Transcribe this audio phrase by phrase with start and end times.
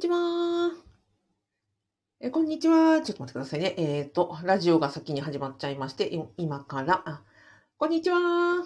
[0.00, 0.72] ちは。
[2.20, 3.02] え、こんにちは。
[3.02, 3.74] ちょっと待ってくださいね。
[3.76, 7.22] えっ、と、ラジオが先に始まっちゃいまして、今から、
[7.80, 8.62] こんにちは。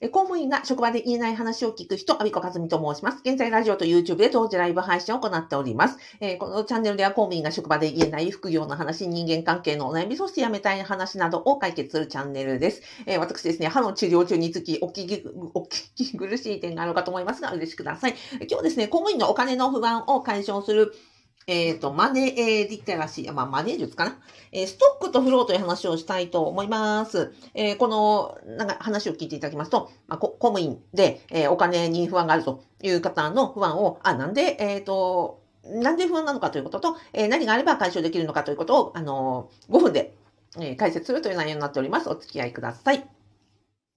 [0.00, 3.18] え、公務員が職場で言えない話を聞く人、アビコカズミと申します。
[3.24, 5.98] 現在、ラジオと YouTube で同時ライブ配信を行っております。
[6.20, 12.82] えこのチャンネルでは公務員が職場で言えない副業の話、人間関係のお悩み、そして辞めたい話などを解決するチャンネルです。
[13.06, 15.24] え私ですね、歯の治療中につきお聞き、
[15.54, 18.14] お聞き苦しい点があるかと思いますが、お許しください。
[18.48, 20.94] 今日ですね、公務員のお金の不安を解消する
[21.46, 24.18] えっ、と、マネーリテラシー、まあ、マネー術かな？
[24.52, 27.32] えーストックとフローという話をしたいと思います。
[27.54, 40.14] えーこの、なんか話を聞いていただきますと、まあ、こ公務員で、えーお金に不安があるという方の不安を、あ、なんで、えっ、と、なんで不安なのかということと、えー何があれば解消できるのかということを、あのー5分で、
[40.58, 42.08] えー解説するという内容になっております。
[42.08, 43.04] お付き合いください。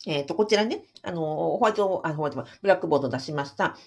[0.07, 3.77] えっ、と、こちらにね、あのホワイト、あ、ホワイト、ブラックボード出しました。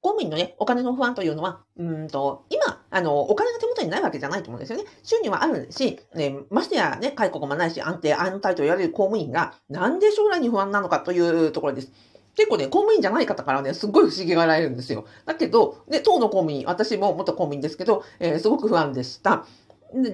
[0.00, 4.84] 公務員のね、お金の不安というのは、うんと、今、あの、お金が手元にないわけじゃないと思うんですよね。
[5.02, 11.92] 収入はあるし、ね、ましてやね、解雇もないし、安定、安泰と言われる公務員が、なんで将来に不安なのかというところです。
[12.34, 15.06] 結構ね、公務員じゃない方からね、すっごい不思議がられるんですよ。
[15.26, 19.44] だけど、ね、当の公務員、私も元公務員ですけど、えーすごく不安でした。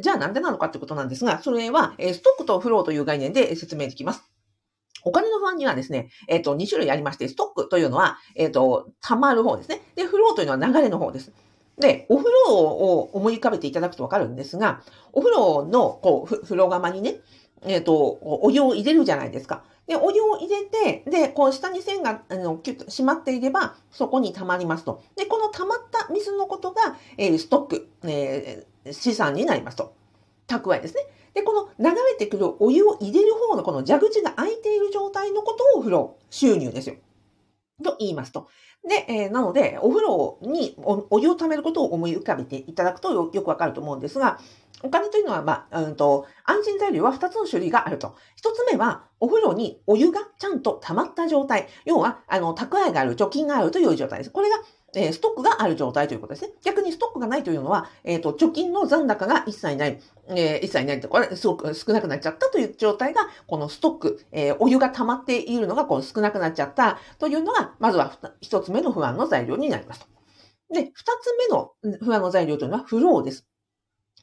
[0.00, 4.24] じゃあなんでなのかということなんですが、それは、えーストックとフローという概念で説明できます。
[5.04, 9.82] お金の不安にはですね、えっ、と、2種類ありまして、ストックというのは、えっ、と、溜まる方ですね。
[9.94, 11.30] で、フローというのは流れの方です。
[11.78, 17.16] で、お風呂を思い浮かべていただくとわかるんですが、お風呂の、こう、風呂釜にね、
[17.62, 19.64] えっ、と、お湯を入れるじゃないですか。
[19.86, 25.02] で、お湯を入れて、で、こう、下に線が、あの、キュッと締まっていれば、そこに溜まりますと。
[25.16, 29.94] で、この溜まった水のことが、えーストック、えー資産になりますと。
[30.46, 31.00] 蓄えですね。
[31.32, 36.96] で、この流れてくるお湯を入れる方のこの蛇口が開いている状態のことをお風呂収入ですよ。
[37.82, 38.48] と言いますと。
[38.88, 44.38] で、えーなので、お風呂にお湯を溜めることを思い浮かべていただくとよよくわかると思うんですが、
[44.82, 48.08] お金というのは、まあ、うんと、安心材料は2つの種類があると。
[48.36, 51.68] 1つ目は、お風呂にお湯がちゃんと溜まった状態。
[51.86, 54.30] 要は、あの、蓄えがある、貯金があるという状態です。
[54.30, 54.56] これが、
[54.94, 56.52] えーストックがある状態ということですね。
[56.62, 60.00] 逆にストックがないというのは、えっ、と、貯金の残高が一切ない。
[60.28, 70.06] えー一切ないって、これ、すごく少なくなっちゃったという状態が、このストック、えーお湯が溜まっているのが、この少なくなっちゃったというのが、まずは一つ目の不安の材料になりますと。
[70.72, 73.46] で、二つ目の不安の材料というのは、フローです。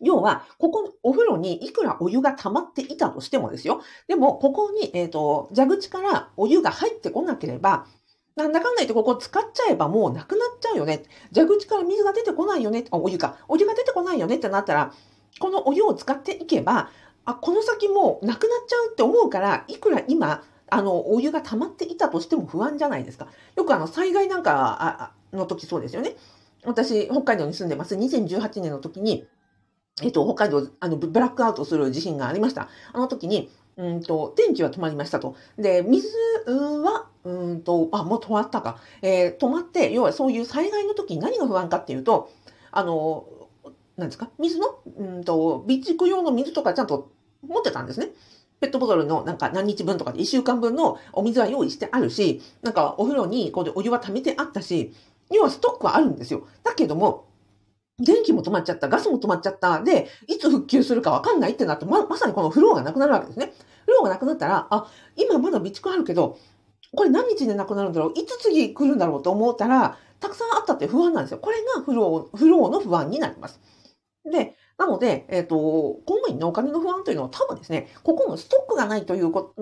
[0.01, 3.81] 要は、ここ、お風呂にいくらお湯が溜まっていたとしてもですよ。
[4.07, 7.85] でも、ここに、えっ、と、蛇口からお湯が入ってこなければ、
[8.35, 11.03] なんだかんだ言ってここ使っちゃえばもうなくなっちゃうよね。
[11.33, 12.85] 蛇口から水が出てこないよね。
[12.91, 13.37] お湯か。
[13.47, 14.93] お湯が出てこないよねってなったら、
[15.39, 16.89] このお湯を使っていけば、
[17.25, 23.27] あ、この先もうなくなっちゃうって思うから、いくら今、あの、お湯が溜まっていたとしても不安じゃないですか。
[23.55, 26.15] よくあの、災害なんかの時そうですよね。
[26.63, 27.95] 私、北海道に住んでます。
[27.95, 29.27] 2018年の時に、
[30.01, 32.69] えっと、北海道、あの、ブラックアウトする地震がありました。
[32.93, 33.49] あの時に、
[33.81, 35.35] うんと、電気は止まりましたと。
[35.57, 36.07] で、水
[36.47, 38.77] は、うんと、あ、もう止まったか。
[39.01, 42.29] えー止まって、要はそういう災害の時に何が不安かっていうと、
[42.71, 43.25] あの、
[43.97, 44.29] なんですか？
[44.39, 47.11] 水の、うんと、備蓄用の水とかちゃんと
[47.47, 48.09] 持ってたんですね。
[48.59, 54.93] ペットボトルのなんか何日分とかで1週間分のお水は用意してあるし、なんかお風呂にこうでお湯は溜めてあったし、
[55.31, 56.47] 要はストックはあるんですよ。
[56.63, 57.25] だけども、
[57.99, 63.53] 電気も止まっちゃった、ガスも止まっちゃった、で、いつ復旧するかわかんないってなって、ま、まさにこのフローがなくなるわけですね。
[63.85, 66.37] フローがなくなったら、あ、今まだ備蓄あるけど、
[66.95, 71.39] これ何日でなくなるんだろういつ次来るんだろうと思ったら、たくさんあったって不安なんですよ。
[71.39, 73.59] これがフロー、フローの不安になります。
[74.23, 79.53] で、なので、えっ、と、公務員のお金の不安というのは多分ですね、ここのストックがないというこ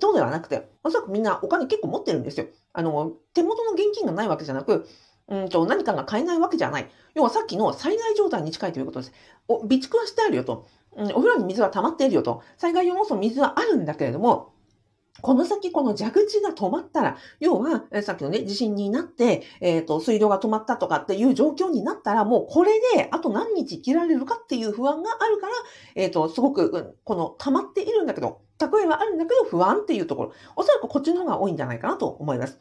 [0.00, 2.46] とではなくて、おそらくみんなお金結構持ってるんですよ。
[2.72, 4.88] あの、手元の現金がないわけじゃなく、
[5.28, 6.90] うんと、何かが買えないわけじゃない。
[7.14, 9.12] 要はさっきの災害状態に近いということです。
[9.46, 10.66] お備蓄はしてあるよと。
[10.98, 12.42] うんお風呂に水は溜まっているよと。
[12.56, 14.52] 災害用のその水はあるんだけれども、
[15.20, 25.52] この先この蛇口が止まったら、要は、さっきのね、地震になって、えっ、と、水道が止まったとかっていう状況になったら、もうこれで、あと何日生きられるかっていう不安があるから、
[25.96, 32.58] えっ、と、すごく、この溜まっているんだけど、蓄えはあるんだけど不安っていうところ、おそらくこっちの方が多いんじゃないかなと思います。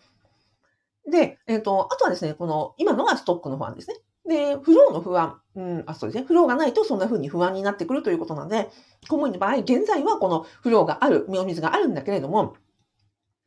[1.10, 3.98] で、えっ、と、あとはですね、この、今のがストックの不安ですね。
[4.28, 5.40] で、フローの不安。
[5.56, 6.28] うん、あ、そうですね。
[6.28, 8.66] フローがないとそんな風に不安になってくるということなので、
[9.10, 12.56] 公務員の場合、現在はこのフローがある、お水があるんだけれども、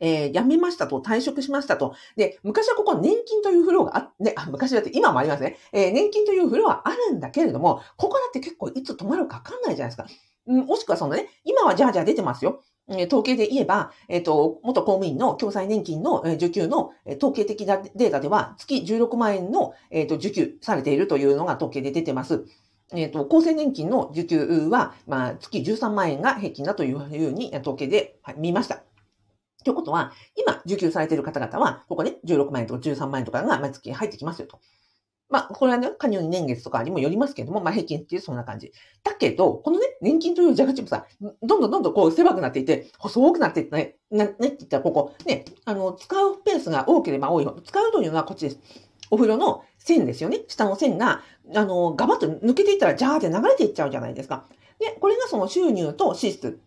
[0.01, 1.95] えー辞めましたと、退職しましたと。
[2.17, 5.59] で、昔はここ年金というフローがあ、ね、あ、昔だって今もありますね。
[5.73, 10.07] えー年金というフローはあるんだけれども、ここだって結構いつ止まるかわかんないじゃないですか。
[10.47, 12.63] うん、もしくはそのね、今はじゃあじゃあ出てますよ。
[13.07, 22.45] 統計で言えば、えっ、と、元公務員の共済年金の受給の統計的なデータでは、月16万円の、えっ、と、受給されているというのが統計で出てます。
[22.93, 24.39] えっ、と、厚生年金の受給
[24.69, 28.83] は、まあ、月13万円が平均だというふうに統計で見ました。
[29.63, 34.59] ということは、今受給されている方々は、ここね、16万円とか13万円とかが毎月入ってきますよと。
[35.31, 38.73] まあ、これはね、加入年月とかにもよりますけれども、まあ、平均っていうそんな感じ。
[39.05, 48.59] だけど、このね、年金という蛇口もさ、どんどんどんどんこう狭くなっていて、細くなっていってね、な、ねって言ったらここ、ね、あの、使うペースが多ければ多いほど、使うというのはこっちです。
[49.11, 50.41] お風呂の線ですよね。
[50.49, 51.23] 下の線が、
[51.55, 54.45] あの、ガバッと抜けていったら、ジャーって流れていっちゃうじゃないですか。
[54.79, 56.61] で、これがその収入と支出。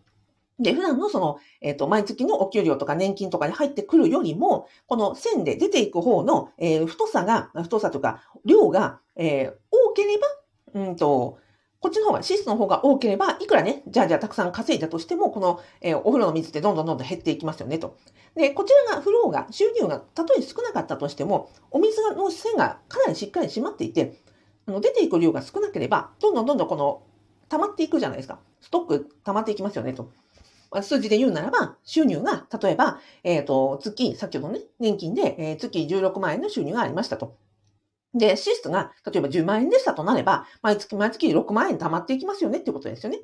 [0.58, 10.26] で、普段のその、えっ、ー、と、毎月のお給料とか年金とかに入ってくるよりも、この線で出ていく方の、えー、太さが、太さとか、量が、えー、多ければ、
[10.74, 11.38] うんと、
[11.80, 17.98] こっちの方が、シスの方が多ければ、いくらね、じゃあじゃあたくさん稼いだとしても、この、えー、お風呂の水ってどんどんどんどん減っていきますよね、と。
[18.36, 24.18] で、こちらが、フローが、収入が、たとえ少なかったとしても、お水の線がかなりしっかり締まっていて、
[24.66, 27.02] あの出ていく量が少なければ、どんどんどんどんこの、
[27.50, 28.38] 溜まっていくじゃないですか。
[28.62, 30.08] ストック溜まっていきますよね、と。
[30.82, 37.36] 数字で言うならば、収入が、例えば、えっ、ー、と、月、先ほどね、年金で、えー、月16万円の収入がありましたと。
[38.14, 43.20] で、支出が、例えば10万円でしたとなれば、毎月毎月6万円貯まっていきますよねっていうことですよね。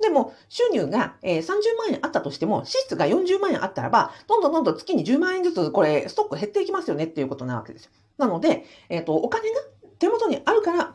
[0.00, 1.44] でも、収入が、えー、30
[1.78, 7.92] 万円あったとしても、支出が40万円あったらば、どんどんどんどん月に10万円ずつ、これ、ストック減っていきますよねっていうことなわけですよ。
[8.18, 9.60] なので、えっ、ー、と、お金が
[9.98, 10.94] 手元にあるから、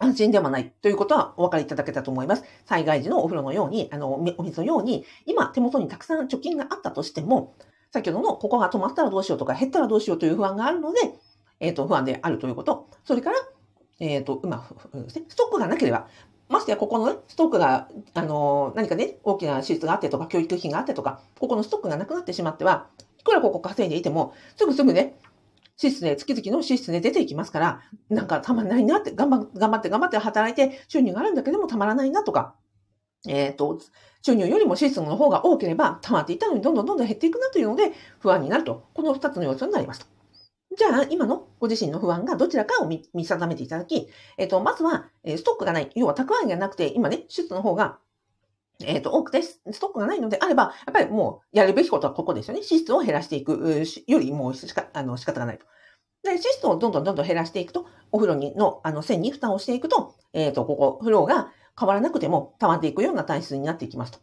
[0.00, 2.44] 安心ではないということはお分かりいただけたと思います。
[2.66, 7.54] 災害時のお風呂のように、あの、お水のように、今手元にたくさん貯金があったとしても、
[7.92, 11.00] 先ほどのここが止まったらどうしようとか減ったらどうしようという不安があるので、
[11.58, 12.88] えっ、ー、と、不安であるということ。
[13.04, 13.36] それから、
[13.98, 14.74] えっ、ー、と、まあ、
[15.08, 16.06] ストックがなければ、
[16.48, 22.86] ましてやここのね、ストックが、あの、何かね、大きな支出があってとか、教育費があってとか、ここのストックがなくなってしまっては、
[23.18, 25.17] いくらここ稼いでいても、すぐすぐね、
[25.78, 32.54] 支出で、月々の支出で出ていきますから、なんかたまらないなって、頑張頑張って頑張って働いて収入があるんだけどもたまらないなとか、
[33.28, 33.78] えっ、ー、と、
[34.22, 38.88] 収入よりも支出の方が多ければ、溜まっていたのにどんどんどんどん減っていくなというので、不安になると。
[38.92, 40.06] この二つの要素になりますと。
[40.76, 45.90] じゃあ、今のご自身の不安がどちらかを見定めていただき、えっ、ー、と、まずは、えストックがない。
[45.94, 47.98] 要は蓄えがなくて、今ね、支出の方が
[48.84, 52.62] えっ、ー、と、多くてストックがないのであれば、やっぱりもうやるべきことはここですよね。
[52.62, 55.66] 支出を減らしていくよりもしか、あの、仕方がないと。
[56.22, 64.18] で、シストをどんどんどんどん減らしていくと、お風呂にの、あの、線に負担をしていくと、えっ、ー、と、ここ、フローが変わらなくても溜まっていくような体質になっていきますと。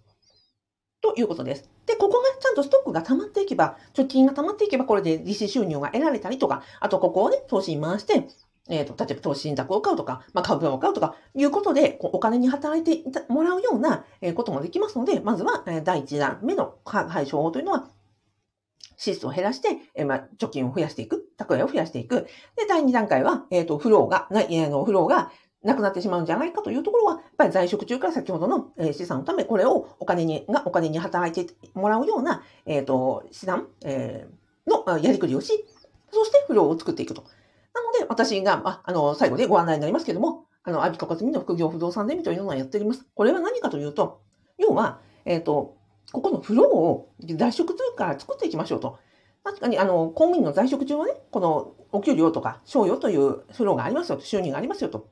[1.02, 1.70] ということです。
[1.86, 8.28] で、ここがちゃんとストックが溜まっていけば、貯金が溜まっていけば、これで利子収入が得られたりとか、あとここをね、投資に回して、
[8.70, 17.88] えっ、ー、と、例えば投資信託を買うとか、まあ、株を買うとか、いうことで、お金に働いてもらうようなこともできますので、まずは、え第1弾目の解消法というのは、
[18.98, 22.24] 支出を減らして、えまあ、貯金を増やしていく、蓄えを増やしていく。
[22.56, 25.32] で、第2段階は、えっ、ー、と、フローが、な、あの、フローが
[25.64, 35.66] なくなってしまうんじゃないかというところは、やっぱり在職中から先ほどの、え、資産のため、これをお金に、がお金に働いてもらうような、えっ、ー、と、資産、えー、のやりくりをし、
[36.12, 37.26] そしてフローを作っていくと。
[38.10, 43.06] 私が、あ、あの、最後でご案内になりますけども、あの、アビカカズミの副業不動産ゼミというのをやっております。
[43.14, 44.22] これは何かというと、
[44.58, 45.78] 要は、えっ、と、
[46.12, 49.00] ここのフローを在職中から作っていきましょうと。
[49.44, 55.08] 確かに、あの、公務員の在職中はね、このお給料とか賞与というフローがありますよと、収入がありますよと。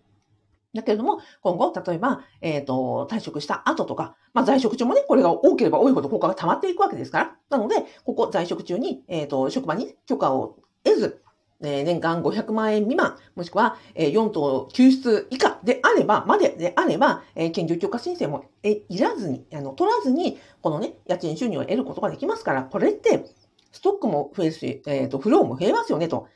[0.74, 7.36] だけれども、今後、例えば、えっ、ー、と、退職した後とか、まあ、在職中もね、これが多ければ多いほど効果が溜まっていくわけですから。
[7.52, 11.22] なので、ここ、在職中に、えっ、ー、と、職場に、許可を得ず、
[11.64, 23.26] え、年間500万円未満、もしくは、えー、4等救出以下であれば、までであれば、えー、健常許可申請も、えいらずに、あの、取らずに、このね、家賃収入を得ることができますから、これって、
[23.72, 26.28] ストックも増えるし、えっ、ー、と、フローも増えますよね、と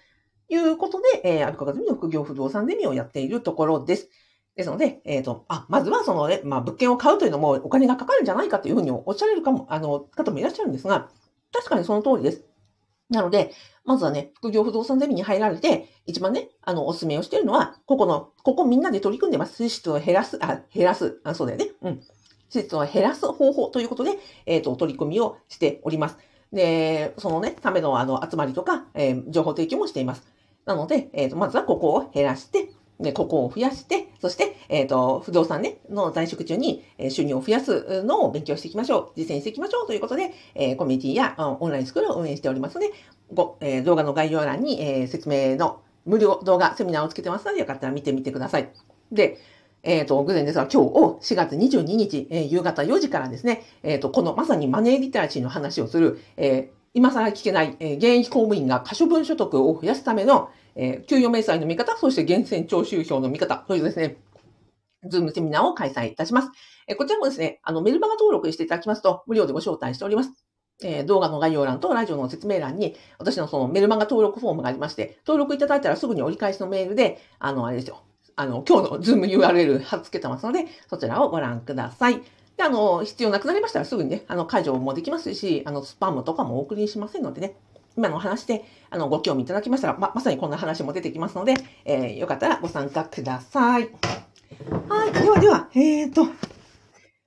[0.49, 4.09] いうことで、えー、アルカガズミの副業不動産ゼミをやっているところです。
[4.55, 11.09] ですので、えっ、ー、と、あ、まずはそのね、まあ、物件を買うというのもお金がかかるんじゃないかというふうにおっしゃれるかも、あの、方もいらっしゃるんですが、
[11.53, 12.43] 確かにその通りです。
[13.09, 13.53] なので、
[13.87, 19.55] まずはね、副業不動産ゼミに入られて、一番ね、あの、お勧めをしているのは、ここの、ここみんなで取り組んでます。
[19.55, 21.71] 支出を減らす、あ、減らす、あ、そうだよね。
[21.81, 22.01] うん。
[22.49, 26.17] 支出を減らす方法ということで、えっ、ー、と、取り組みをしております。
[26.51, 30.23] で、そのね、ためのあの集まりとか、えー、情報提供もしています。
[30.65, 39.19] なので、えっ、ー、と、まずはここを減らして、で、ここを増やして、そして、えっ、ー、と、不動産ね、の在職中にえ収入を増やすのを勉強していきましょう。
[39.19, 42.91] 実践していきましょうということで、えー、コミュニティやオンラインスクールを運営しておりますので、
[43.33, 48.69] ご、えー、動画の概要欄に、えー、説明の無料動画セミナーをつけてますので、よかったら見てみてください。
[49.11, 49.39] で、
[49.83, 64.17] えっ、と、午前ですが、今日を、4月22日、えー、夕方4時からですね、えっ、と、このまさにマネーリテラシーの話をする、えー、今更聞けない、えー、現役公務員が可処分所得を増やすための、えー、給与明細の見方、そして源泉徴収票の見方、そういうですね、
[65.05, 66.49] ズームセミナーを開催いたします。
[66.87, 70.46] えこちらもですね、あの、メルマガ登録していただきますと、無料でご招待しております。
[70.83, 78.01] えー、動画の概要欄とラジオの説明欄に、私のそのメルマガ登録フォームがありまして、登録いただいたらすぐに折り返しのメールで、あの、あれですよ。
[78.35, 82.21] あの、今日のズーム URL 貼っ付けてますので、そちらをご覧ください。
[82.55, 87.55] で、あの、必要なくなりましたらすぐにね、あの、解除もできますし、あの、スパムとかもお送りしませんのでね、
[87.97, 93.89] 今のお話で、あの、ご興味いただきましたら、ま、まさにこんな話も出てきますので、えー、よかったらご参加ください。
[94.87, 95.11] はい。
[95.11, 96.27] ではでは、えーと、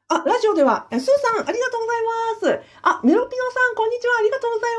[0.08, 2.66] あ、ラジオでは、スーさん、ありがとうございます。
[2.82, 4.18] あ、メロピノさん、こんにちは。
[4.18, 4.70] ありがとうござい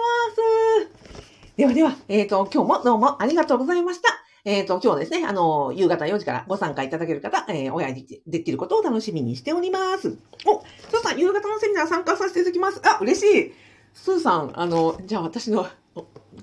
[0.97, 1.40] ます。
[1.57, 4.07] ではでは、えーと、今日もどうもありがとうございました。
[4.45, 10.17] えっ、ー、と、今日ですね、あの、夕方4時からご参加いただける方、えー、お会いできることを楽しみにしております。
[10.45, 12.81] お、スーさん、夕方のセミナー参加させていただきます。
[12.85, 13.53] あ、嬉しい。
[13.93, 15.67] スーさん、あの、じゃあ私の、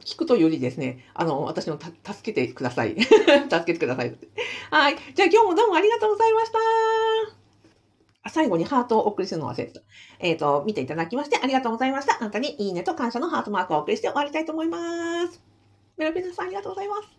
[0.04, 2.94] 聞くというよりですね、あの、私の助けてください。
[3.00, 3.16] 助
[3.64, 4.14] けてください。
[4.70, 4.96] はい。
[5.14, 7.37] じゃあ今日もどうもありがとうございました。
[8.28, 9.80] 最後にハートをお送りするのを忘れてた。
[10.18, 12.16] えっ、ー、と、見ていただきましてありがとうございました。
[12.18, 15.42] あなたにいいねと感謝のハートマークをお送りして終わりたいと思います。
[15.96, 17.17] メロピザさんありがとうございます。